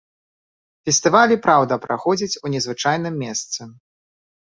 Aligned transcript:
Фестываль 0.89 1.35
і 1.37 1.37
праўда 1.45 1.73
праходзіць 1.85 2.39
у 2.45 2.55
незвычайным 2.57 3.25
месцы. 3.29 3.73